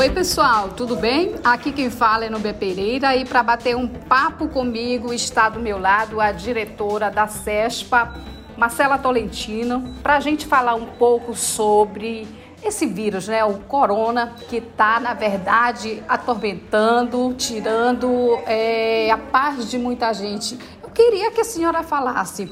Oi, 0.00 0.08
pessoal, 0.08 0.70
tudo 0.70 0.96
bem? 0.96 1.34
Aqui 1.44 1.72
quem 1.72 1.90
fala 1.90 2.24
é 2.24 2.30
Nubia 2.30 2.54
Pereira 2.54 3.14
e 3.14 3.26
para 3.26 3.42
bater 3.42 3.76
um 3.76 3.86
papo 3.86 4.48
comigo 4.48 5.12
está 5.12 5.50
do 5.50 5.60
meu 5.60 5.78
lado 5.78 6.22
a 6.22 6.32
diretora 6.32 7.10
da 7.10 7.28
CESPA, 7.28 8.14
Marcela 8.56 8.96
Tolentino, 8.96 9.94
para 10.02 10.16
a 10.16 10.20
gente 10.20 10.46
falar 10.46 10.74
um 10.74 10.86
pouco 10.86 11.34
sobre 11.34 12.26
esse 12.64 12.86
vírus, 12.86 13.28
né, 13.28 13.44
o 13.44 13.58
corona, 13.58 14.32
que 14.48 14.56
está, 14.56 14.98
na 14.98 15.12
verdade, 15.12 16.02
atormentando, 16.08 17.34
tirando 17.34 18.38
é, 18.46 19.10
a 19.10 19.18
paz 19.18 19.70
de 19.70 19.76
muita 19.76 20.14
gente. 20.14 20.58
Eu 20.82 20.88
queria 20.88 21.30
que 21.30 21.42
a 21.42 21.44
senhora 21.44 21.82
falasse 21.82 22.50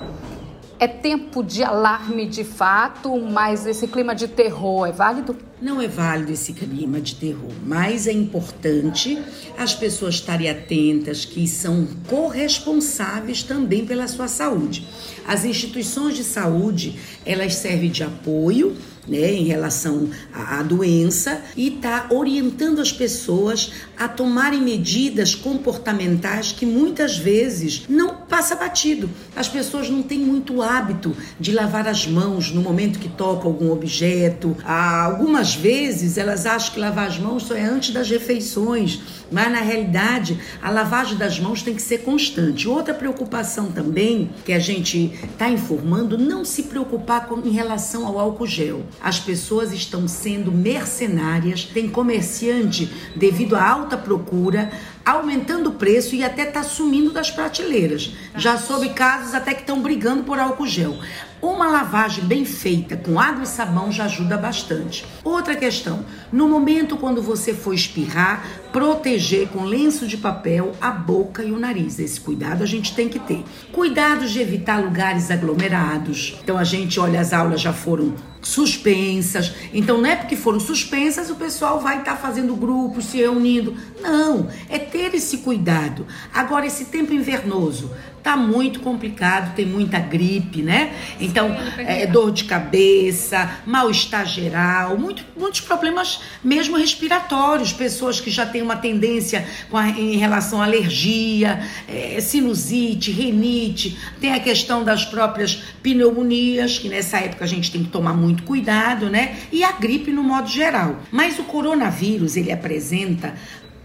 é 0.79 0.86
tempo 0.86 1.42
de 1.42 1.62
alarme 1.62 2.26
de 2.26 2.45
fato, 2.45 3.18
mas 3.20 3.66
esse 3.66 3.88
clima 3.88 4.14
de 4.14 4.28
terror 4.28 4.86
é 4.86 4.92
válido? 4.92 5.36
Não 5.60 5.82
é 5.82 5.88
válido 5.88 6.30
esse 6.30 6.52
clima 6.52 7.00
de 7.00 7.16
terror, 7.16 7.50
mas 7.66 8.06
é 8.06 8.12
importante 8.12 9.20
as 9.56 9.74
pessoas 9.74 10.14
estarem 10.14 10.48
atentas 10.48 11.24
que 11.24 11.48
são 11.48 11.88
corresponsáveis 12.06 13.42
também 13.42 13.84
pela 13.84 14.06
sua 14.06 14.28
saúde. 14.28 14.86
As 15.27 15.45
instituições 15.45 16.14
de 16.14 16.22
saúde, 16.22 16.98
elas 17.27 17.56
servem 17.56 17.91
de 17.91 18.05
apoio 18.05 18.77
né, 19.08 19.33
em 19.33 19.45
relação 19.45 20.08
à, 20.33 20.62
doença 20.62 21.42
e 21.56 21.69
está 21.69 22.06
orientando 22.10 22.80
as 22.80 22.92
pessoas 22.92 23.72
a 23.97 24.06
tomarem 24.06 24.60
medidas 24.60 25.34
comportamentais 25.34 26.52
que 26.52 26.66
muitas 26.66 27.16
vezes 27.16 27.84
não 27.88 28.17
passa 28.28 28.55
batido. 28.55 29.09
As 29.34 29.48
pessoas 29.48 29.88
não 29.88 30.02
têm 30.02 30.18
muito 30.18 30.62
hábito 30.62 31.16
de 31.41 31.52
lavar 31.52 31.88
as 31.88 32.06
mãos 32.06 32.50
no 32.52 32.60
momento 32.60 32.98
que 32.98 33.09
toca 33.09 33.46
algum 33.46 33.73
objeto. 33.73 34.56
Há 34.64 35.05
algumas 35.05 35.55
vezes 35.55 36.19
elas 36.19 36.46
acham 36.46 36.74
que 36.74 36.80
lavar 36.80 37.09
as 37.09 37.19
mãos 37.19 37.45
só 37.45 37.55
é 37.55 37.64
antes 37.64 37.91
das 37.91 38.11
refeições, 38.11 39.00
mas 39.31 39.51
na 39.53 39.61
realidade 39.61 40.39
a 40.62 40.71
lavagem 40.71 41.17
das 41.17 41.39
mãos 41.39 41.62
tem 41.62 41.75
que 41.75 41.83
ser 41.83 41.98
constante. 41.98 42.69
Outra 42.69 42.95
preocupação 42.95 43.71
também 43.71 44.31
que 44.45 44.53
a 44.53 44.59
gente 44.59 45.12
está 45.31 45.48
informando, 45.48 46.19
não 46.19 46.45
se 46.45 46.65
preocupar 46.65 47.27
com, 47.27 47.41
em 47.41 47.51
relação 47.51 48.06
ao 48.06 48.19
álcool 48.19 48.47
gel. 48.47 48.83
As 49.01 49.19
pessoas 49.19 49.73
estão 49.73 50.09
sendo 50.09 50.51
mercenárias, 50.51 51.65
tem 51.65 51.89
comerciante 51.89 52.91
devido 53.17 53.56
à 53.56 53.69
alta 53.69 53.97
procura 53.97 54.71
aumentando 55.11 55.71
o 55.71 55.73
preço 55.73 56.15
e 56.15 56.23
até 56.23 56.47
está 56.47 56.62
sumindo 56.62 57.11
das 57.11 57.31
prateleiras. 57.31 58.12
Já 58.39 58.56
soube 58.56 58.91
casos 58.91 59.34
até 59.34 59.53
que 59.53 59.62
estão 59.62 59.83
brigando 59.83 60.22
por 60.22 60.39
álcool 60.39 60.64
gel. 60.64 60.97
Uma 61.42 61.67
lavagem 61.67 62.25
bem 62.25 62.44
feita 62.44 62.97
com 62.97 63.19
água 63.19 63.42
e 63.42 63.47
sabão 63.48 63.91
já 63.91 64.05
ajuda 64.05 64.36
bastante. 64.36 65.05
Outra 65.25 65.56
questão: 65.56 66.05
no 66.33 66.48
momento 66.48 66.97
quando 66.97 67.20
você 67.20 67.53
for 67.53 67.75
espirrar, 67.75 68.47
proteger 68.72 69.48
com 69.48 69.64
lenço 69.64 70.06
de 70.06 70.16
papel 70.16 70.70
a 70.81 70.92
boca 70.92 71.42
e 71.42 71.50
o 71.50 71.59
nariz. 71.59 71.98
Esse 71.98 72.20
cuidado 72.20 72.62
a 72.62 72.66
gente 72.66 72.94
tem 72.94 73.09
que 73.09 73.19
ter. 73.19 73.44
Cuidado 73.72 74.25
de 74.25 74.41
evitar 74.41 74.81
lugares 74.81 75.33
aglomerados. 75.33 76.39
Então 76.41 76.56
a 76.56 76.64
gente 76.64 77.00
olha, 77.00 77.20
as 77.20 77.33
aulas 77.33 77.61
já 77.61 77.72
foram 77.72 78.14
suspensas. 78.41 79.53
Então 79.72 79.98
não 79.98 80.06
é 80.06 80.17
porque 80.17 80.36
foram 80.36 80.61
suspensas 80.61 81.31
o 81.31 81.34
pessoal 81.34 81.81
vai 81.81 81.98
estar 81.98 82.12
tá 82.12 82.17
fazendo 82.17 82.55
grupos, 82.55 83.06
se 83.06 83.19
reunindo. 83.19 83.77
Não, 84.00 84.48
é 84.69 84.78
ter 84.78 85.14
esse 85.14 85.39
cuidado. 85.39 86.06
Agora 86.33 86.66
esse 86.66 86.86
tempo 86.86 87.12
invernoso 87.12 87.91
tá 88.28 88.36
muito 88.36 88.81
complicado, 88.81 89.55
tem 89.55 89.64
muita 89.64 89.98
gripe, 89.98 90.61
né? 90.61 90.92
Então, 91.19 91.56
é, 91.78 92.06
dor 92.06 92.31
de 92.31 92.44
cabeça, 92.44 93.59
mal-estar 93.64 94.27
geral, 94.27 94.98
muito, 94.98 95.25
muitos 95.34 95.62
problemas 95.62 96.20
mesmo 96.44 96.77
respiratórios, 96.77 97.72
pessoas 97.72 98.20
que 98.20 98.31
já 98.31 98.44
têm 98.44 98.61
uma 98.61 98.77
tendência 98.77 99.47
a, 99.72 99.89
em 99.89 100.19
relação 100.19 100.61
à 100.61 100.64
alergia, 100.64 101.59
é, 101.88 102.20
sinusite, 102.20 103.10
renite, 103.10 103.99
tem 104.20 104.34
a 104.34 104.41
questão 104.41 104.84
das 104.84 105.06
próprias 105.06 105.62
pneumonias, 105.82 106.78
que 106.78 106.91
nessa 106.91 107.16
época 107.16 107.47
a 107.47 107.49
gente 107.49 107.72
tem 107.72 107.82
que 107.82 107.88
tomar 107.88 108.12
muito 108.12 108.28
cuidado, 108.37 109.09
né? 109.11 109.37
E 109.53 109.62
a 109.65 109.72
gripe 109.72 110.11
no 110.11 110.22
modo 110.22 110.49
geral. 110.49 111.00
Mas 111.11 111.39
o 111.39 111.44
coronavírus, 111.44 112.37
ele 112.37 112.53
apresenta 112.53 113.34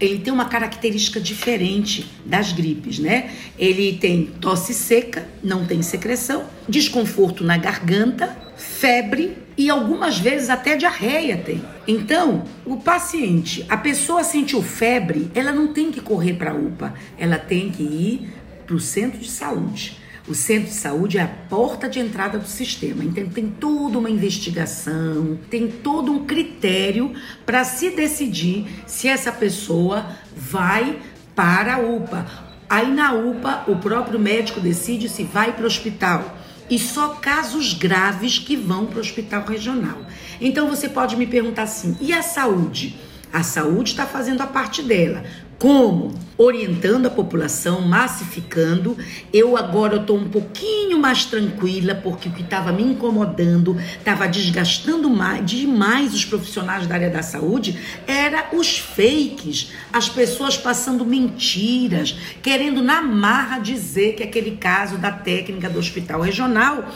ele 0.00 0.18
tem 0.18 0.32
uma 0.32 0.46
característica 0.46 1.20
diferente 1.20 2.10
das 2.26 2.52
gripes, 2.52 2.98
né? 2.98 3.30
Ele 3.58 3.96
tem 3.96 4.26
tosse 4.40 4.74
seca, 4.74 5.26
não 5.42 5.64
tem 5.64 5.82
secreção, 5.82 6.44
desconforto 6.68 7.44
na 7.44 7.56
garganta, 7.56 8.36
febre 8.56 9.36
e 9.56 9.70
algumas 9.70 10.18
vezes 10.18 10.50
até 10.50 10.76
diarreia 10.76 11.36
tem. 11.36 11.62
Então, 11.86 12.44
o 12.64 12.76
paciente, 12.76 13.64
a 13.68 13.76
pessoa 13.76 14.24
sentiu 14.24 14.62
febre, 14.62 15.30
ela 15.34 15.52
não 15.52 15.72
tem 15.72 15.92
que 15.92 16.00
correr 16.00 16.34
para 16.34 16.50
a 16.50 16.54
UPA, 16.54 16.94
ela 17.16 17.38
tem 17.38 17.70
que 17.70 17.82
ir 17.82 18.32
para 18.66 18.74
o 18.74 18.80
centro 18.80 19.18
de 19.18 19.30
saúde. 19.30 20.03
O 20.26 20.34
centro 20.34 20.70
de 20.70 20.76
saúde 20.76 21.18
é 21.18 21.22
a 21.22 21.28
porta 21.28 21.86
de 21.86 22.00
entrada 22.00 22.38
do 22.38 22.48
sistema. 22.48 23.04
Então 23.04 23.28
tem 23.28 23.46
toda 23.46 23.98
uma 23.98 24.08
investigação, 24.08 25.38
tem 25.50 25.68
todo 25.68 26.10
um 26.10 26.24
critério 26.24 27.12
para 27.44 27.62
se 27.62 27.90
decidir 27.90 28.66
se 28.86 29.06
essa 29.06 29.30
pessoa 29.30 30.06
vai 30.34 30.98
para 31.34 31.74
a 31.74 31.78
UPA. 31.78 32.26
Aí 32.70 32.90
na 32.90 33.12
UPA 33.12 33.64
o 33.68 33.76
próprio 33.76 34.18
médico 34.18 34.60
decide 34.60 35.10
se 35.10 35.24
vai 35.24 35.52
para 35.52 35.64
o 35.64 35.66
hospital. 35.66 36.38
E 36.70 36.78
só 36.78 37.08
casos 37.16 37.74
graves 37.74 38.38
que 38.38 38.56
vão 38.56 38.86
para 38.86 38.96
o 38.96 39.00
hospital 39.00 39.44
regional. 39.44 40.06
Então 40.40 40.66
você 40.66 40.88
pode 40.88 41.16
me 41.16 41.26
perguntar 41.26 41.64
assim: 41.64 41.98
e 42.00 42.14
a 42.14 42.22
saúde? 42.22 42.98
A 43.30 43.42
saúde 43.42 43.90
está 43.90 44.06
fazendo 44.06 44.40
a 44.42 44.46
parte 44.46 44.80
dela. 44.80 45.24
Como? 45.58 46.12
Orientando 46.36 47.06
a 47.06 47.10
população, 47.10 47.80
massificando. 47.82 48.96
Eu 49.32 49.56
agora 49.56 49.96
estou 49.96 50.18
um 50.18 50.28
pouquinho 50.28 50.98
mais 50.98 51.24
tranquila, 51.24 51.94
porque 51.94 52.28
o 52.28 52.32
que 52.32 52.42
estava 52.42 52.72
me 52.72 52.82
incomodando, 52.82 53.76
estava 53.78 54.26
desgastando 54.26 55.08
mais, 55.08 55.46
demais 55.46 56.12
os 56.12 56.24
profissionais 56.24 56.86
da 56.86 56.96
área 56.96 57.10
da 57.10 57.22
saúde, 57.22 57.78
era 58.06 58.48
os 58.52 58.78
fakes, 58.78 59.72
as 59.92 60.08
pessoas 60.08 60.56
passando 60.56 61.04
mentiras, 61.04 62.16
querendo 62.42 62.82
na 62.82 63.00
marra 63.00 63.58
dizer 63.58 64.14
que 64.14 64.22
aquele 64.22 64.56
caso 64.56 64.98
da 64.98 65.12
técnica 65.12 65.70
do 65.70 65.78
hospital 65.78 66.20
regional 66.20 66.88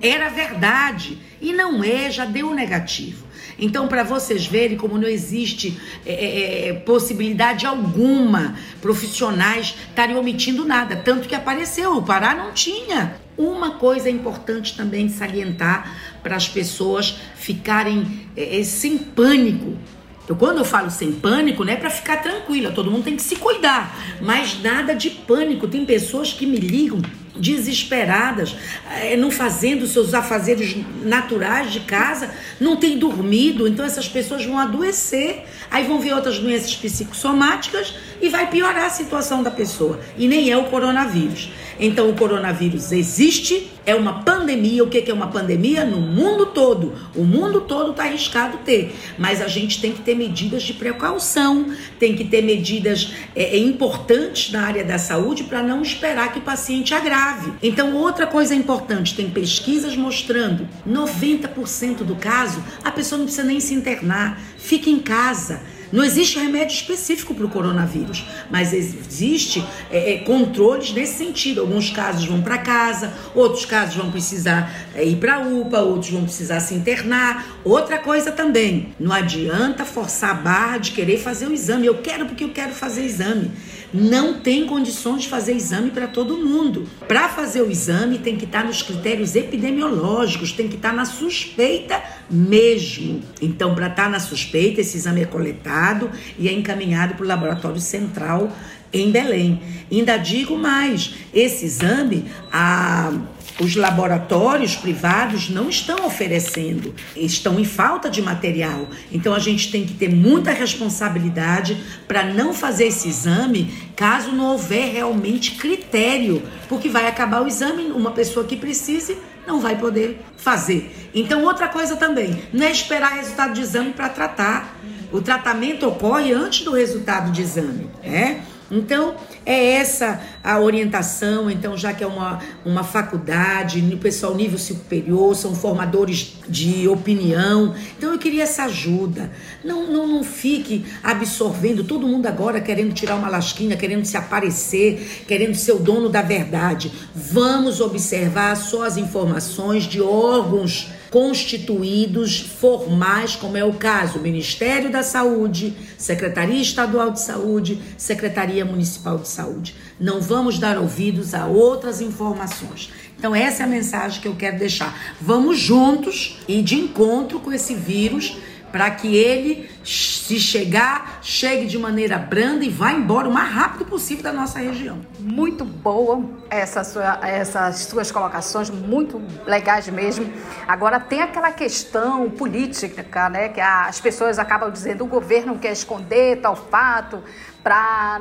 era 0.00 0.28
verdade. 0.28 1.18
E 1.40 1.52
não 1.52 1.82
é, 1.82 2.10
já 2.10 2.24
deu 2.24 2.54
negativo. 2.54 3.23
Então, 3.58 3.88
para 3.88 4.02
vocês 4.02 4.46
verem 4.46 4.76
como 4.76 4.98
não 4.98 5.08
existe 5.08 5.78
é, 6.04 6.12
é, 6.12 6.68
é, 6.68 6.72
possibilidade 6.72 7.66
alguma 7.66 8.56
profissionais 8.80 9.74
estarem 9.88 10.16
omitindo 10.16 10.64
nada, 10.64 10.96
tanto 10.96 11.28
que 11.28 11.34
apareceu, 11.34 11.96
o 11.96 12.02
Pará 12.02 12.34
não 12.34 12.52
tinha. 12.52 13.16
Uma 13.36 13.72
coisa 13.72 14.08
importante 14.08 14.76
também 14.76 15.08
de 15.08 15.12
salientar 15.12 15.92
para 16.22 16.36
as 16.36 16.48
pessoas 16.48 17.18
ficarem 17.34 18.28
é, 18.36 18.60
é, 18.60 18.64
sem 18.64 18.96
pânico 18.96 19.76
então, 20.24 20.36
quando 20.36 20.58
eu 20.58 20.64
falo 20.64 20.90
sem 20.90 21.12
pânico, 21.12 21.64
não 21.64 21.72
é 21.72 21.76
para 21.76 21.90
ficar 21.90 22.16
tranquila, 22.16 22.72
todo 22.72 22.90
mundo 22.90 23.04
tem 23.04 23.14
que 23.14 23.22
se 23.22 23.36
cuidar, 23.36 23.94
mas 24.22 24.60
nada 24.62 24.94
de 24.94 25.10
pânico. 25.10 25.68
Tem 25.68 25.84
pessoas 25.84 26.32
que 26.32 26.46
me 26.46 26.56
ligam 26.56 27.02
desesperadas, 27.36 28.56
é, 29.02 29.16
não 29.16 29.30
fazendo 29.30 29.86
seus 29.86 30.14
afazeres 30.14 30.76
naturais 31.02 31.72
de 31.72 31.80
casa, 31.80 32.30
não 32.60 32.76
tem 32.76 32.98
dormido, 32.98 33.66
então 33.66 33.84
essas 33.84 34.08
pessoas 34.08 34.44
vão 34.44 34.58
adoecer, 34.58 35.44
aí 35.70 35.84
vão 35.84 36.00
vir 36.00 36.14
outras 36.14 36.38
doenças 36.38 36.74
psicossomáticas 36.76 37.94
e 38.22 38.28
vai 38.28 38.48
piorar 38.48 38.84
a 38.84 38.90
situação 38.90 39.42
da 39.42 39.50
pessoa. 39.50 40.00
E 40.16 40.28
nem 40.28 40.50
é 40.50 40.56
o 40.56 40.64
coronavírus. 40.64 41.50
Então 41.78 42.08
o 42.08 42.14
coronavírus 42.14 42.92
existe, 42.92 43.70
é 43.86 43.94
uma 43.94 44.22
pandemia. 44.22 44.84
O 44.84 44.88
que 44.88 45.10
é 45.10 45.14
uma 45.14 45.28
pandemia? 45.28 45.84
No 45.84 46.00
mundo 46.00 46.46
todo. 46.46 46.94
O 47.14 47.24
mundo 47.24 47.62
todo 47.62 47.90
está 47.90 48.04
arriscado 48.04 48.58
ter. 48.58 48.94
Mas 49.18 49.40
a 49.40 49.48
gente 49.48 49.80
tem 49.80 49.92
que 49.92 50.02
ter 50.02 50.14
medidas 50.14 50.62
de 50.62 50.74
precaução, 50.74 51.66
tem 51.98 52.14
que 52.14 52.24
ter 52.24 52.42
medidas 52.42 53.12
é, 53.34 53.56
é 53.56 53.58
importantes 53.58 54.52
na 54.52 54.62
área 54.62 54.84
da 54.84 54.98
saúde 54.98 55.44
para 55.44 55.62
não 55.62 55.82
esperar 55.82 56.32
que 56.32 56.38
o 56.38 56.42
paciente 56.42 56.94
agrave 56.94 57.14
grave. 57.14 57.52
Então, 57.62 57.94
outra 57.94 58.26
coisa 58.26 58.54
importante, 58.54 59.14
tem 59.14 59.30
pesquisas 59.30 59.96
mostrando 59.96 60.68
90% 60.86 61.98
do 61.98 62.16
caso 62.16 62.62
a 62.82 62.90
pessoa 62.90 63.18
não 63.18 63.26
precisa 63.26 63.46
nem 63.46 63.60
se 63.60 63.72
internar, 63.74 64.40
fica 64.58 64.90
em 64.90 64.98
casa. 64.98 65.60
Não 65.92 66.04
existe 66.04 66.38
remédio 66.38 66.74
específico 66.74 67.34
para 67.34 67.46
o 67.46 67.48
coronavírus, 67.48 68.24
mas 68.50 68.72
existe 68.72 69.64
é, 69.90 70.14
é, 70.14 70.18
controles 70.18 70.92
nesse 70.92 71.18
sentido. 71.18 71.60
Alguns 71.60 71.90
casos 71.90 72.24
vão 72.26 72.42
para 72.42 72.58
casa, 72.58 73.12
outros 73.34 73.64
casos 73.64 73.96
vão 73.96 74.10
precisar 74.10 74.72
é, 74.94 75.04
ir 75.04 75.16
para 75.16 75.36
a 75.36 75.40
UPA, 75.40 75.80
outros 75.80 76.10
vão 76.10 76.24
precisar 76.24 76.60
se 76.60 76.74
internar. 76.74 77.58
Outra 77.64 77.98
coisa 77.98 78.32
também, 78.32 78.94
não 78.98 79.12
adianta 79.12 79.84
forçar 79.84 80.30
a 80.30 80.34
barra 80.34 80.78
de 80.78 80.92
querer 80.92 81.18
fazer 81.18 81.46
o 81.46 81.52
exame. 81.52 81.86
Eu 81.86 81.98
quero 81.98 82.26
porque 82.26 82.44
eu 82.44 82.50
quero 82.50 82.72
fazer 82.72 83.04
exame. 83.04 83.50
Não 83.94 84.40
tem 84.40 84.66
condições 84.66 85.22
de 85.22 85.28
fazer 85.28 85.54
exame 85.54 85.92
para 85.92 86.08
todo 86.08 86.36
mundo. 86.36 86.88
Para 87.06 87.28
fazer 87.28 87.62
o 87.62 87.70
exame 87.70 88.18
tem 88.18 88.36
que 88.36 88.44
estar 88.44 88.62
tá 88.62 88.66
nos 88.66 88.82
critérios 88.82 89.36
epidemiológicos, 89.36 90.50
tem 90.50 90.66
que 90.66 90.74
estar 90.74 90.90
tá 90.90 90.96
na 90.96 91.04
suspeita 91.04 92.02
mesmo. 92.28 93.22
Então, 93.40 93.72
para 93.72 93.86
estar 93.86 94.04
tá 94.04 94.08
na 94.08 94.18
suspeita, 94.18 94.80
esse 94.80 94.96
exame 94.96 95.22
é 95.22 95.26
coletado 95.26 96.10
e 96.36 96.48
é 96.48 96.52
encaminhado 96.52 97.14
para 97.14 97.24
o 97.24 97.28
laboratório 97.28 97.80
central 97.80 98.50
em 98.92 99.12
Belém. 99.12 99.62
Ainda 99.90 100.16
digo 100.16 100.58
mais, 100.58 101.14
esse 101.32 101.64
exame, 101.64 102.24
a 102.52 103.12
os 103.60 103.76
laboratórios 103.76 104.74
privados 104.74 105.48
não 105.48 105.68
estão 105.68 106.04
oferecendo, 106.06 106.94
estão 107.16 107.58
em 107.58 107.64
falta 107.64 108.10
de 108.10 108.20
material. 108.20 108.88
Então 109.12 109.32
a 109.32 109.38
gente 109.38 109.70
tem 109.70 109.84
que 109.84 109.94
ter 109.94 110.08
muita 110.08 110.50
responsabilidade 110.50 111.80
para 112.08 112.24
não 112.24 112.52
fazer 112.52 112.86
esse 112.86 113.08
exame 113.08 113.72
caso 113.94 114.32
não 114.32 114.52
houver 114.52 114.92
realmente 114.92 115.52
critério, 115.52 116.42
porque 116.68 116.88
vai 116.88 117.06
acabar 117.06 117.42
o 117.42 117.46
exame, 117.46 117.84
uma 117.92 118.10
pessoa 118.10 118.44
que 118.44 118.56
precise 118.56 119.16
não 119.46 119.60
vai 119.60 119.78
poder 119.78 120.20
fazer. 120.36 121.10
Então 121.14 121.44
outra 121.44 121.68
coisa 121.68 121.96
também, 121.96 122.42
não 122.52 122.66
é 122.66 122.70
esperar 122.70 123.12
resultado 123.14 123.54
de 123.54 123.60
exame 123.60 123.92
para 123.92 124.08
tratar. 124.08 124.76
O 125.12 125.20
tratamento 125.20 125.86
ocorre 125.86 126.32
antes 126.32 126.64
do 126.64 126.72
resultado 126.72 127.30
de 127.30 127.42
exame, 127.42 127.88
né? 128.02 128.42
Então, 128.70 129.14
é 129.44 129.72
essa 129.74 130.20
a 130.42 130.58
orientação, 130.58 131.50
então, 131.50 131.76
já 131.76 131.92
que 131.92 132.02
é 132.02 132.06
uma, 132.06 132.40
uma 132.64 132.82
faculdade, 132.82 133.80
o 133.92 133.98
pessoal 133.98 134.34
nível 134.34 134.58
superior, 134.58 135.34
são 135.36 135.54
formadores 135.54 136.38
de 136.48 136.88
opinião. 136.88 137.74
Então, 137.96 138.12
eu 138.12 138.18
queria 138.18 138.44
essa 138.44 138.64
ajuda. 138.64 139.30
Não, 139.62 139.86
não, 139.86 140.06
não 140.06 140.24
fique 140.24 140.86
absorvendo 141.02 141.84
todo 141.84 142.06
mundo 142.06 142.26
agora 142.26 142.60
querendo 142.60 142.92
tirar 142.94 143.16
uma 143.16 143.28
lasquinha, 143.28 143.76
querendo 143.76 144.04
se 144.04 144.16
aparecer, 144.16 145.24
querendo 145.26 145.54
ser 145.54 145.72
o 145.72 145.78
dono 145.78 146.08
da 146.08 146.22
verdade. 146.22 146.90
Vamos 147.14 147.80
observar 147.80 148.56
só 148.56 148.84
as 148.84 148.96
informações 148.96 149.84
de 149.84 150.00
órgãos 150.00 150.90
constituídos 151.14 152.40
formais, 152.40 153.36
como 153.36 153.56
é 153.56 153.64
o 153.64 153.74
caso 153.74 154.18
Ministério 154.18 154.90
da 154.90 155.04
Saúde, 155.04 155.72
Secretaria 155.96 156.60
Estadual 156.60 157.12
de 157.12 157.20
Saúde, 157.20 157.80
Secretaria 157.96 158.64
Municipal 158.64 159.18
de 159.18 159.28
Saúde. 159.28 159.76
Não 160.00 160.20
vamos 160.20 160.58
dar 160.58 160.76
ouvidos 160.76 161.32
a 161.32 161.46
outras 161.46 162.00
informações. 162.00 162.90
Então, 163.16 163.32
essa 163.32 163.62
é 163.62 163.64
a 163.64 163.68
mensagem 163.68 164.20
que 164.20 164.26
eu 164.26 164.34
quero 164.34 164.58
deixar. 164.58 165.14
Vamos 165.20 165.56
juntos 165.56 166.40
e 166.48 166.60
de 166.60 166.74
encontro 166.74 167.38
com 167.38 167.52
esse 167.52 167.76
vírus 167.76 168.36
para 168.74 168.90
que 168.90 169.16
ele, 169.16 169.70
se 169.84 170.40
chegar, 170.40 171.20
chegue 171.22 171.64
de 171.64 171.78
maneira 171.78 172.18
branda 172.18 172.64
e 172.64 172.68
vá 172.68 172.90
embora 172.90 173.28
o 173.28 173.32
mais 173.32 173.48
rápido 173.48 173.84
possível 173.84 174.24
da 174.24 174.32
nossa 174.32 174.58
região. 174.58 174.98
Muito 175.20 175.64
boa 175.64 176.20
essa 176.50 176.82
sua, 176.82 177.20
essas 177.22 177.76
suas 177.82 178.10
colocações, 178.10 178.70
muito 178.70 179.22
legais 179.46 179.88
mesmo. 179.88 180.28
Agora 180.66 180.98
tem 180.98 181.22
aquela 181.22 181.52
questão 181.52 182.28
política, 182.28 183.28
né, 183.28 183.48
que 183.50 183.60
as 183.60 184.00
pessoas 184.00 184.40
acabam 184.40 184.72
dizendo 184.72 185.04
o 185.04 185.06
governo 185.06 185.56
quer 185.56 185.70
esconder 185.70 186.40
tal 186.40 186.56
fato 186.56 187.22
para 187.62 188.20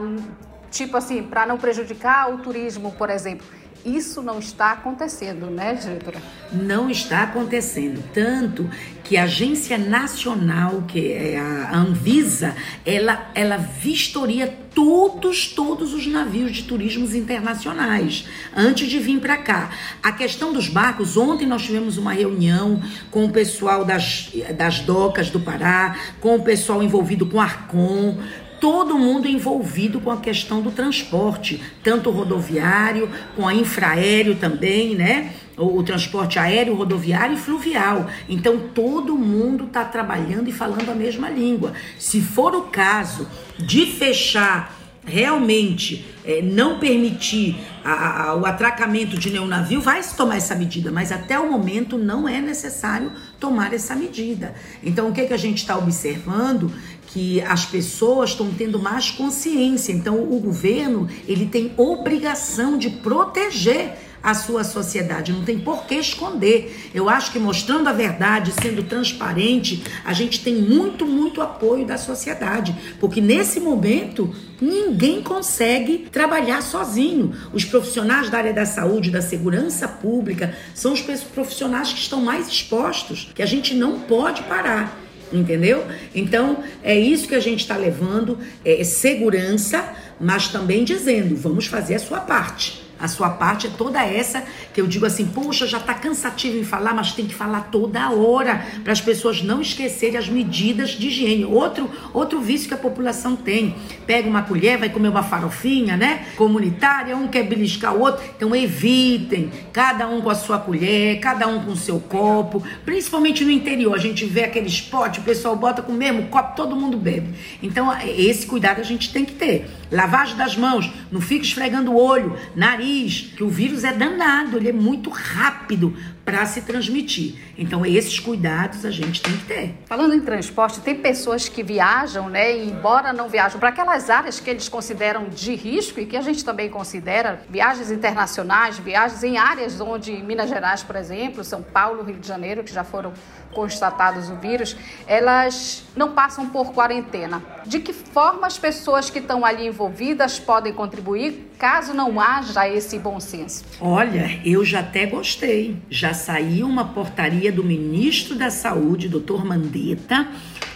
tipo 0.70 0.98
assim, 0.98 1.24
para 1.24 1.48
não 1.48 1.58
prejudicar 1.58 2.32
o 2.32 2.38
turismo, 2.40 2.92
por 2.92 3.10
exemplo. 3.10 3.46
Isso 3.86 4.22
não 4.22 4.40
está 4.40 4.72
acontecendo, 4.72 5.48
né, 5.48 5.74
diretora? 5.74 6.22
Não 6.52 6.90
está 6.90 7.24
acontecendo. 7.24 8.02
Tanto 8.14 8.70
que 9.04 9.18
a 9.18 9.24
Agência 9.24 9.78
Nacional, 9.78 10.84
que 10.88 11.12
é 11.12 11.38
a 11.38 11.76
Anvisa, 11.76 12.56
ela, 12.86 13.30
ela 13.36 13.58
vistoria 13.58 14.48
todos, 14.74 15.48
todos 15.48 15.94
os 15.94 16.08
navios 16.08 16.52
de 16.52 16.64
turismos 16.64 17.14
internacionais 17.14 18.26
antes 18.56 18.90
de 18.90 19.00
vir 19.00 19.20
para 19.20 19.38
cá. 19.38 19.70
A 20.02 20.12
questão 20.12 20.54
dos 20.54 20.68
barcos, 20.70 21.18
ontem 21.18 21.46
nós 21.46 21.64
tivemos 21.64 21.98
uma 21.98 22.14
reunião 22.14 22.82
com 23.12 23.26
o 23.26 23.30
pessoal 23.30 23.84
das, 23.84 24.32
das 24.58 24.80
docas 24.80 25.30
do 25.30 25.40
Pará, 25.40 25.98
com 26.22 26.36
o 26.36 26.44
pessoal 26.44 26.82
envolvido 26.82 27.26
com 27.26 27.40
Arcon, 27.40 28.18
todo 28.64 28.98
mundo 28.98 29.28
envolvido 29.28 30.00
com 30.00 30.10
a 30.10 30.22
questão 30.22 30.62
do 30.62 30.72
transporte, 30.72 31.62
tanto 31.84 32.10
rodoviário, 32.10 33.10
com 33.36 33.46
a 33.46 33.54
infraéreo 33.54 34.36
também, 34.36 34.96
né? 34.96 35.34
O, 35.58 35.80
o 35.80 35.84
transporte 35.84 36.40
aéreo, 36.40 36.74
rodoviário 36.74 37.36
e 37.36 37.38
fluvial. 37.38 38.08
Então 38.30 38.70
todo 38.74 39.18
mundo 39.18 39.66
está 39.66 39.84
trabalhando 39.84 40.48
e 40.48 40.54
falando 40.54 40.90
a 40.90 40.96
mesma 40.96 41.30
língua. 41.30 41.74
Se 42.00 42.22
for 42.22 42.56
o 42.56 42.62
caso 42.62 43.28
de 43.60 43.86
fechar 43.86 44.80
realmente 45.06 46.06
é, 46.24 46.42
não 46.42 46.80
permitir 46.80 47.58
a, 47.84 48.30
a, 48.30 48.36
o 48.36 48.46
atracamento 48.46 49.18
de 49.18 49.30
nenhum 49.30 49.46
navio, 49.46 49.82
vai 49.82 50.02
se 50.02 50.16
tomar 50.16 50.38
essa 50.38 50.56
medida, 50.56 50.92
mas 50.92 51.12
até 51.12 51.38
o 51.38 51.52
momento 51.52 51.98
não 51.98 52.28
é 52.28 52.40
necessário 52.40 53.12
tomar 53.40 53.74
essa 53.74 53.96
medida. 53.96 54.56
Então, 54.82 55.10
o 55.10 55.14
que, 55.14 55.26
que 55.26 55.34
a 55.34 55.38
gente 55.38 55.58
está 55.58 55.78
observando? 55.78 56.72
Que 57.14 57.40
as 57.42 57.64
pessoas 57.64 58.32
estão 58.32 58.52
tendo 58.52 58.80
mais 58.80 59.12
consciência. 59.12 59.92
Então, 59.92 60.24
o 60.24 60.40
governo 60.40 61.08
ele 61.28 61.46
tem 61.46 61.72
obrigação 61.78 62.76
de 62.76 62.90
proteger 62.90 63.96
a 64.24 64.34
sua 64.34 64.64
sociedade, 64.64 65.34
não 65.34 65.44
tem 65.44 65.60
por 65.60 65.86
que 65.86 65.96
esconder. 65.96 66.90
Eu 66.94 67.10
acho 67.10 67.32
que 67.32 67.38
mostrando 67.38 67.90
a 67.90 67.92
verdade, 67.92 68.54
sendo 68.62 68.82
transparente, 68.84 69.84
a 70.06 70.14
gente 70.14 70.42
tem 70.42 70.56
muito, 70.56 71.06
muito 71.06 71.42
apoio 71.42 71.86
da 71.86 71.98
sociedade, 71.98 72.74
porque 73.02 73.20
nesse 73.20 73.60
momento 73.60 74.34
ninguém 74.62 75.22
consegue 75.22 76.08
trabalhar 76.10 76.64
sozinho. 76.64 77.34
Os 77.52 77.66
profissionais 77.66 78.30
da 78.30 78.38
área 78.38 78.54
da 78.54 78.66
saúde, 78.66 79.12
da 79.12 79.22
segurança 79.22 79.90
pública, 79.90 80.58
são 80.74 80.94
os 80.94 81.02
profissionais 81.02 81.92
que 81.92 82.00
estão 82.00 82.22
mais 82.22 82.48
expostos, 82.48 83.30
que 83.36 83.44
a 83.44 83.46
gente 83.46 83.76
não 83.76 84.00
pode 84.00 84.42
parar 84.44 85.04
entendeu? 85.34 85.86
Então 86.14 86.64
é 86.84 86.98
isso 86.98 87.28
que 87.28 87.36
a 87.36 87.40
gente 87.40 87.62
está 87.62 87.76
levando, 87.76 88.38
é 88.64 88.84
segurança, 88.84 89.84
mas 90.20 90.48
também 90.48 90.84
dizendo, 90.84 91.36
vamos 91.36 91.66
fazer 91.66 91.96
a 91.96 92.00
sua 92.00 92.20
parte. 92.20 92.83
A 93.04 93.08
sua 93.10 93.30
parte 93.32 93.68
é 93.68 93.70
toda 93.70 94.02
essa 94.02 94.46
que 94.74 94.80
eu 94.80 94.88
digo 94.88 95.06
assim, 95.06 95.26
poxa, 95.26 95.68
já 95.68 95.78
está 95.78 95.94
cansativo 95.94 96.58
em 96.58 96.64
falar, 96.64 96.94
mas 96.94 97.12
tem 97.12 97.26
que 97.26 97.36
falar 97.36 97.68
toda 97.70 98.10
hora 98.12 98.66
para 98.82 98.94
as 98.94 99.02
pessoas 99.02 99.44
não 99.44 99.62
esquecerem 99.62 100.18
as 100.18 100.30
medidas 100.30 100.92
de 100.92 101.08
higiene. 101.08 101.44
Outro, 101.44 101.92
outro 102.14 102.40
vício 102.40 102.70
que 102.70 102.74
a 102.74 102.78
população 102.78 103.36
tem. 103.36 103.76
Pega 104.08 104.30
uma 104.30 104.44
colher, 104.44 104.78
vai 104.78 104.88
comer 104.88 105.10
uma 105.10 105.22
farofinha, 105.22 105.98
né? 105.98 106.28
Comunitária, 106.38 107.18
um 107.18 107.28
quer 107.28 107.44
beliscar 107.44 107.94
o 107.94 108.00
outro. 108.00 108.24
Então 108.38 108.56
evitem, 108.56 109.52
cada 109.74 110.08
um 110.08 110.22
com 110.22 110.30
a 110.30 110.36
sua 110.36 110.58
colher, 110.58 111.20
cada 111.20 111.46
um 111.46 111.60
com 111.60 111.72
o 111.72 111.78
seu 111.78 112.00
copo. 112.00 112.64
Principalmente 112.86 113.44
no 113.44 113.52
interior, 113.52 113.94
a 113.94 114.00
gente 114.00 114.24
vê 114.24 114.46
aqueles 114.46 114.80
potes, 114.80 115.20
o 115.20 115.24
pessoal 115.24 115.58
bota 115.58 115.82
com 115.82 115.92
o 115.92 115.96
mesmo 115.96 116.28
copo, 116.28 116.56
todo 116.56 116.74
mundo 116.74 116.96
bebe. 116.96 117.34
Então 117.62 117.94
esse 118.02 118.48
cuidado 118.48 118.80
a 118.80 118.84
gente 118.84 119.12
tem 119.12 119.26
que 119.26 119.34
ter. 119.34 119.70
Lavagem 119.92 120.38
das 120.38 120.56
mãos, 120.56 120.90
não 121.12 121.20
fica 121.20 121.44
esfregando 121.44 121.92
o 121.92 122.02
olho, 122.02 122.36
nariz 122.56 122.93
que 123.02 123.44
o 123.44 123.50
vírus 123.50 123.84
é 123.84 123.92
danado, 123.92 124.58
ele 124.58 124.70
é 124.70 124.74
muito 124.74 125.10
rápido 125.10 125.96
para 126.24 126.46
se 126.46 126.62
transmitir. 126.62 127.36
Então, 127.58 127.86
esses 127.86 128.20
cuidados 128.20 128.86
a 128.86 128.92
gente 128.92 129.22
tem 129.22 129.36
que 129.36 129.46
ter. 129.46 129.76
Falando 129.86 130.14
em 130.14 130.22
transporte, 130.22 130.80
tem 130.80 130.96
pessoas 130.96 131.50
que 131.50 131.62
viajam, 131.62 132.30
né, 132.30 132.58
e 132.58 132.70
embora 132.70 133.12
não 133.12 133.28
viajam 133.28 133.60
para 133.60 133.70
aquelas 133.70 134.10
áreas 134.10 134.40
que 134.40 134.50
eles 134.50 134.70
consideram 134.70 135.28
de 135.28 135.54
risco 135.56 136.00
e 136.00 136.06
que 136.06 136.16
a 136.16 136.22
gente 136.22 136.46
também 136.46 136.70
considera, 136.70 137.42
viagens 137.50 137.92
internacionais, 137.92 138.78
viagens 138.78 139.24
em 139.24 139.38
áreas 139.38 139.82
onde 139.82 140.12
Minas 140.24 140.50
Gerais, 140.50 140.82
por 140.82 140.96
exemplo, 140.96 141.44
São 141.44 141.62
Paulo, 141.62 142.04
Rio 142.04 142.18
de 142.18 142.28
Janeiro, 142.28 142.64
que 142.64 142.74
já 142.74 142.84
foram 142.84 143.14
constatados 143.54 144.30
o 144.30 144.36
vírus, 144.36 144.76
elas 145.08 145.84
não 145.96 146.12
passam 146.12 146.48
por 146.48 146.74
quarentena. 146.74 147.42
De 147.66 147.80
que 147.80 147.94
forma 147.94 148.46
as 148.48 148.58
pessoas 148.58 149.10
que 149.10 149.20
estão 149.20 149.46
ali 149.46 149.68
envolvidas 149.68 150.40
podem 150.40 150.74
contribuir 150.74 151.52
caso 151.58 151.94
não 151.94 152.20
haja 152.20 152.68
esse 152.68 153.00
bom 153.00 153.20
senso? 153.20 153.64
Olha, 153.80 154.42
eu 154.44 154.66
já 154.66 154.82
até 154.82 155.06
gostei. 155.06 155.78
Já 155.90 156.14
saiu 156.14 156.68
uma 156.68 156.86
portaria 156.86 157.52
do 157.52 157.64
ministro 157.64 158.36
da 158.36 158.50
Saúde, 158.50 159.08
doutor 159.08 159.46
Mandetta, 159.46 160.28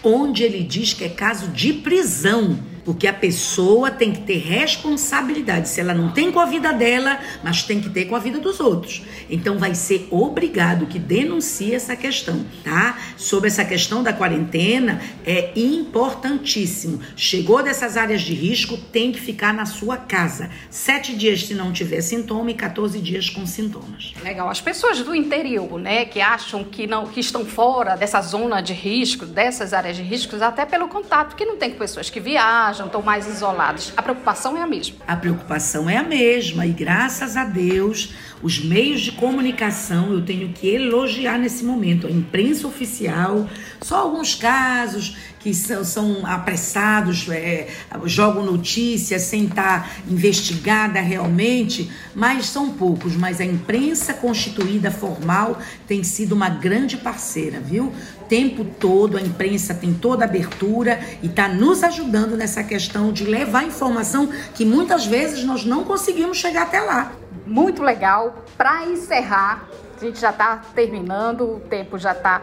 onde 0.01 0.43
ele 0.43 0.63
diz 0.63 0.93
que 0.93 1.03
é 1.03 1.09
caso 1.09 1.49
de 1.49 1.73
prisão 1.73 2.57
porque 2.87 3.05
a 3.05 3.11
pessoa 3.11 3.91
tem 3.91 4.13
que 4.13 4.21
ter 4.21 4.37
responsabilidade. 4.37 5.67
Se 5.67 5.81
ela 5.81 5.93
não 5.93 6.09
tem 6.09 6.31
com 6.31 6.39
a 6.39 6.45
vida 6.45 6.71
dela, 6.71 7.19
mas 7.43 7.61
tem 7.61 7.81
que 7.81 7.89
ter 7.89 8.05
com 8.05 8.15
a 8.15 8.19
vida 8.19 8.39
dos 8.39 8.61
outros. 8.61 9.01
Então 9.29 9.57
vai 9.57 9.75
ser 9.75 10.07
obrigado 10.09 10.85
que 10.85 10.97
denuncie 10.97 11.75
essa 11.75 11.97
questão, 11.97 12.45
tá? 12.63 12.97
Sobre 13.17 13.49
essa 13.49 13.65
questão 13.65 14.01
da 14.01 14.13
quarentena, 14.13 15.01
é 15.25 15.51
importantíssimo. 15.53 17.01
Chegou 17.17 17.61
dessas 17.61 17.97
áreas 17.97 18.21
de 18.21 18.33
risco, 18.33 18.77
tem 18.77 19.11
que 19.11 19.19
ficar 19.19 19.53
na 19.53 19.65
sua 19.65 19.97
casa. 19.97 20.49
Sete 20.69 21.13
dias 21.13 21.45
se 21.45 21.53
não 21.53 21.73
tiver 21.73 21.99
sintoma 21.99 22.51
e 22.51 22.53
14 22.53 23.01
dias 23.01 23.29
com 23.29 23.45
sintomas. 23.45 24.13
Legal. 24.23 24.49
As 24.49 24.61
pessoas 24.61 25.01
do 25.01 25.13
interior, 25.13 25.77
né, 25.77 26.05
que 26.05 26.21
acham 26.21 26.63
que 26.63 26.87
não, 26.87 27.05
que 27.07 27.19
estão 27.19 27.43
fora 27.43 27.97
dessa 27.97 28.21
zona 28.21 28.61
de 28.61 28.71
risco, 28.71 29.25
dessas 29.25 29.73
áreas 29.73 29.97
de 29.97 30.03
risco, 30.03 30.41
até 30.41 30.65
pelo 30.65 30.87
contato, 30.87 31.35
que 31.35 31.43
não 31.43 31.57
tem 31.57 31.71
pessoas 31.71 32.09
que 32.09 32.21
viajam 32.21 32.76
viajam, 32.77 32.85
estão 32.85 33.01
mais 33.01 33.27
isolados. 33.27 33.91
A 33.97 34.01
preocupação 34.01 34.55
é 34.55 34.61
a 34.61 34.67
mesma. 34.67 34.97
A 35.07 35.15
preocupação 35.15 35.89
é 35.89 35.97
a 35.97 36.03
mesma 36.03 36.65
e 36.65 36.71
graças 36.71 37.35
a 37.35 37.43
Deus, 37.43 38.13
os 38.41 38.63
meios 38.63 39.01
de 39.01 39.11
comunicação 39.13 40.11
eu 40.11 40.23
tenho 40.23 40.49
que 40.49 40.67
elogiar 40.67 41.37
nesse 41.37 41.63
momento. 41.63 42.07
A 42.07 42.11
imprensa 42.11 42.67
oficial, 42.67 43.49
só 43.81 43.97
alguns 43.97 44.35
casos 44.35 45.17
que 45.39 45.53
são, 45.53 45.83
são 45.83 46.25
apressados, 46.25 47.27
é, 47.29 47.67
jogam 48.05 48.43
notícias 48.43 49.23
sem 49.23 49.45
estar 49.45 49.89
investigada 50.09 50.99
realmente, 50.99 51.89
mas 52.13 52.47
são 52.47 52.71
poucos. 52.71 53.15
Mas 53.15 53.39
a 53.39 53.45
imprensa 53.45 54.13
constituída 54.13 54.91
formal 54.91 55.57
tem 55.87 56.03
sido 56.03 56.33
uma 56.33 56.49
grande 56.49 56.97
parceira, 56.97 57.59
viu? 57.59 57.93
Tempo 58.27 58.65
todo 58.65 59.17
a 59.17 59.21
imprensa 59.21 59.73
tem 59.73 59.93
toda 59.93 60.25
a 60.25 60.27
abertura 60.27 60.99
e 61.21 61.27
está 61.27 61.47
nos 61.47 61.83
ajudando 61.83 62.35
nessa 62.35 62.63
questão 62.63 63.11
de 63.11 63.25
levar 63.25 63.63
informação 63.63 64.29
que 64.53 64.65
muitas 64.65 65.05
vezes 65.05 65.43
nós 65.43 65.65
não 65.65 65.83
conseguimos 65.83 66.37
chegar 66.37 66.63
até 66.63 66.81
lá. 66.81 67.11
Muito 67.45 67.81
legal. 67.81 68.43
Para 68.57 68.85
encerrar, 68.85 69.67
a 69.95 70.05
gente 70.05 70.19
já 70.19 70.29
está 70.29 70.57
terminando, 70.75 71.55
o 71.55 71.59
tempo 71.59 71.97
já 71.97 72.11
está 72.11 72.41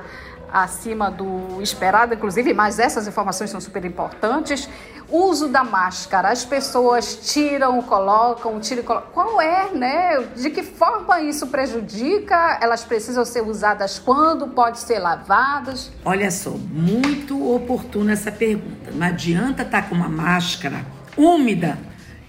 acima 0.52 1.10
do 1.10 1.60
esperado, 1.60 2.14
inclusive, 2.14 2.52
mas 2.54 2.78
essas 2.78 3.06
informações 3.06 3.50
são 3.50 3.60
super 3.60 3.84
importantes. 3.84 4.68
Uso 5.10 5.48
da 5.48 5.62
máscara, 5.62 6.30
as 6.30 6.44
pessoas 6.44 7.32
tiram, 7.32 7.82
colocam, 7.82 8.58
tiram 8.60 8.82
e 8.82 8.84
colocam. 8.84 9.10
Qual 9.12 9.40
é, 9.40 9.70
né? 9.72 10.20
De 10.36 10.50
que 10.50 10.62
forma 10.62 11.20
isso 11.20 11.48
prejudica? 11.48 12.58
Elas 12.60 12.84
precisam 12.84 13.24
ser 13.24 13.42
usadas 13.42 13.98
quando? 13.98 14.48
Pode 14.48 14.78
ser 14.78 14.98
lavadas? 14.98 15.92
Olha 16.04 16.30
só, 16.30 16.50
muito 16.50 17.54
oportuna 17.54 18.12
essa 18.12 18.32
pergunta. 18.32 18.90
Não 18.92 19.06
adianta 19.06 19.62
estar 19.62 19.82
tá 19.82 19.88
com 19.88 19.94
uma 19.94 20.08
máscara 20.08 20.84
úmida, 21.16 21.78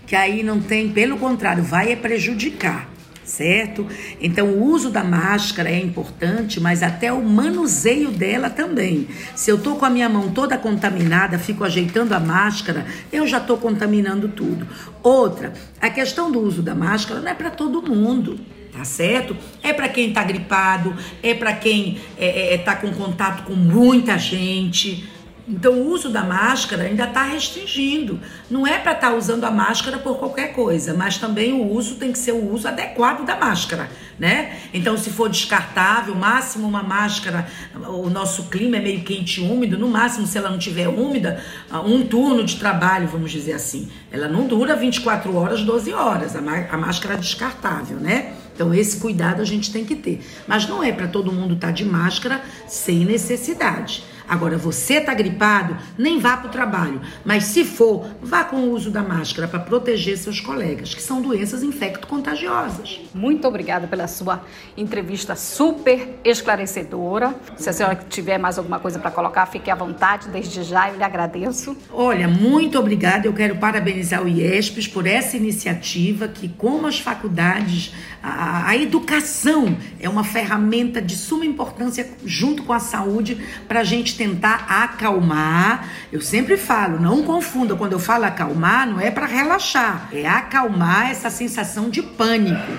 que 0.06 0.16
aí 0.16 0.44
não 0.44 0.60
tem, 0.60 0.92
pelo 0.92 1.18
contrário, 1.18 1.64
vai 1.64 1.96
prejudicar 1.96 2.95
certo? 3.25 3.88
Então, 4.22 4.48
o 4.48 4.63
uso 4.63 4.89
da 4.89 5.03
máscara 5.03 5.70
é 5.70 5.79
importante, 5.79 6.60
mas 6.60 6.84
até 6.84 7.12
o 7.12 7.24
manuseio 7.24 8.12
dela 8.12 8.50
também. 8.50 9.08
Se 9.36 9.51
eu 9.51 9.58
tô 9.58 9.75
com 9.75 9.86
a 9.86 9.89
minha 9.89 10.08
mão 10.08 10.32
toda 10.32 10.58
contaminada, 10.58 11.39
fico 11.39 11.63
ajeitando 11.63 12.13
a 12.13 12.20
máscara, 12.20 12.86
eu 13.12 13.27
já 13.27 13.39
tô 13.39 13.58
contaminando 13.58 14.29
tudo. 14.29 14.67
Outra, 15.01 15.53
a 15.82 15.89
questão 15.89 16.32
do 16.32 16.39
uso 16.39 16.62
da 16.62 16.75
máscara 16.75 17.20
não 17.20 17.29
é 17.29 17.34
para 17.34 17.50
todo 17.50 17.82
mundo. 17.82 18.39
Tá 18.72 18.84
certo? 18.84 19.38
É 19.63 19.72
para 19.72 19.88
quem 19.88 20.12
tá 20.12 20.22
gripado, 20.22 20.94
é 21.24 21.34
para 21.34 21.53
quem 21.53 21.98
é, 22.17 22.55
é, 22.55 22.58
tá 22.58 22.75
com 22.75 22.91
contato 22.91 23.44
com 23.44 23.53
muita 23.53 24.17
gente, 24.17 25.10
então, 25.48 25.74
o 25.74 25.92
uso 25.92 26.10
da 26.10 26.24
máscara 26.24 26.84
ainda 26.84 27.04
está 27.04 27.22
restringindo. 27.22 28.20
Não 28.50 28.66
é 28.66 28.80
para 28.80 28.94
estar 28.94 29.12
tá 29.12 29.16
usando 29.16 29.44
a 29.44 29.52
máscara 29.52 30.00
por 30.00 30.18
qualquer 30.18 30.54
coisa, 30.54 30.96
mas 30.96 31.20
também 31.20 31.54
o 31.54 31.72
uso 31.72 31.96
tem 31.96 32.12
que 32.12 32.18
ser 32.18 32.32
o 32.32 32.52
uso 32.52 32.68
adequado 32.68 33.24
da 33.24 33.36
máscara, 33.36 33.88
né? 34.18 34.58
Então, 34.74 34.98
se 34.98 35.12
for 35.12 35.30
descartável, 35.30 36.16
máximo 36.16 36.68
uma 36.68 36.82
máscara, 36.82 37.48
o 37.90 38.10
nosso 38.10 38.46
clima 38.46 38.78
é 38.78 38.80
meio 38.80 39.04
quente 39.04 39.40
e 39.40 39.48
úmido, 39.48 39.78
no 39.78 39.88
máximo, 39.88 40.25
se 40.25 40.36
ela 40.36 40.50
não 40.50 40.58
tiver 40.58 40.88
úmida, 40.88 41.40
um 41.86 42.04
turno 42.08 42.44
de 42.44 42.56
trabalho, 42.56 43.08
vamos 43.08 43.32
dizer 43.32 43.54
assim. 43.54 43.88
Ela 44.12 44.28
não 44.28 44.48
dura 44.48 44.75
24 44.75 45.36
horas, 45.36 45.62
12 45.62 45.94
horas, 45.94 46.36
a, 46.36 46.40
a 46.40 46.78
máscara 46.78 47.14
é 47.14 47.18
descartável, 47.18 47.98
né? 48.00 48.34
Então, 48.56 48.74
esse 48.74 48.98
cuidado 48.98 49.44
a 49.44 49.46
gente 49.46 49.72
tem 49.72 49.86
que 49.86 49.96
ter. 49.96 50.25
Mas 50.48 50.68
não 50.68 50.82
é 50.82 50.92
para 50.92 51.08
todo 51.08 51.32
mundo 51.32 51.54
estar 51.54 51.68
tá 51.68 51.74
de 51.74 51.86
máscara 51.86 52.42
sem 52.68 53.06
necessidade. 53.06 54.15
Agora, 54.27 54.58
você 54.58 54.96
está 54.96 55.13
gripado, 55.13 55.77
nem 55.98 56.20
vá 56.20 56.38
para 56.38 56.48
o 56.48 56.51
trabalho. 56.51 57.01
Mas 57.24 57.46
se 57.46 57.63
for, 57.63 58.08
vá 58.22 58.44
com 58.44 58.58
o 58.58 58.72
uso 58.72 58.89
da 58.89 59.03
máscara 59.03 59.48
para 59.48 59.60
proteger 59.60 60.17
seus 60.17 60.39
colegas, 60.39 60.94
que 60.94 61.01
são 61.01 61.22
doenças 61.22 61.63
infecto-contagiosas. 61.63 63.01
Muito 63.13 63.48
obrigada 63.48 63.88
pela 63.88 64.08
sua 64.08 64.44
entrevista 64.75 65.36
super 65.36 66.20
esclarecedora. 66.24 67.36
Se 67.58 67.70
a 67.70 67.74
senhora 67.74 67.96
tiver 68.10 68.38
mais 68.38 68.58
alguma 68.58 68.79
coisa 68.79 69.00
para 69.00 69.12
colocar, 69.12 69.46
fique 69.46 69.70
à 69.70 69.75
vontade. 69.75 70.29
Desde 70.29 70.63
já 70.63 70.89
eu 70.89 70.98
lhe 70.98 71.03
agradeço. 71.03 71.77
Olha, 71.91 72.27
muito 72.27 72.79
obrigada. 72.79 73.27
Eu 73.27 73.34
quero 73.34 73.58
parabenizar 73.58 74.24
o 74.24 74.27
IESPES 74.27 74.88
por 74.88 75.05
essa 75.05 75.38
iniciativa 75.38 76.27
que, 76.27 76.50
como 76.50 76.88
as 76.88 77.00
faculdades, 77.00 77.94
a, 78.22 78.70
a 78.70 78.77
educação 78.77 79.77
é 80.00 80.10
uma 80.10 80.24
ferramenta 80.24 81.01
de 81.01 81.15
suma 81.15 81.46
importância 81.46 82.10
junto 82.25 82.63
com 82.63 82.74
a 82.74 82.79
saúde 82.79 83.38
para 83.67 83.82
a 83.82 83.84
tentar 84.16 84.66
acalmar. 84.68 85.90
Eu 86.12 86.22
sempre 86.22 86.58
falo, 86.58 87.00
não 87.00 87.24
confunda, 87.24 87.76
quando 87.76 87.94
eu 87.94 88.00
falo 88.00 88.26
acalmar, 88.26 88.88
não 88.88 89.00
é 89.00 89.12
para 89.12 89.26
relaxar, 89.26 90.10
é 90.12 90.28
acalmar 90.28 91.10
essa 91.10 91.30
sensação 91.30 91.90
de 91.90 92.02
pânico. 92.02 92.72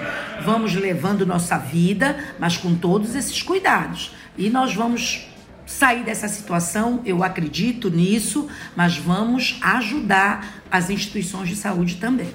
Vamos 0.45 0.75
levando 0.75 1.27
nossa 1.27 1.59
vida, 1.59 2.19
mas 2.39 2.57
com 2.57 2.75
todos 2.75 3.15
esses 3.15 3.43
cuidados. 3.43 4.15
E 4.37 4.51
nós 4.51 4.75
vamos 4.75 5.29
sair 5.67 6.05
dessa 6.05 6.29
situação, 6.29 7.03
eu 7.05 7.25
acredito 7.25 7.91
nisso, 7.91 8.49
mas 8.77 8.97
vamos 8.97 9.59
ajudar 9.63 10.63
as 10.71 10.91
instituições 10.91 11.49
de 11.49 11.57
saúde 11.57 11.97
também. 11.97 12.33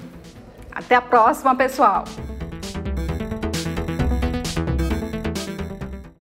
Até 0.70 0.94
a 0.94 1.02
próxima, 1.02 1.54
pessoal! 1.54 2.04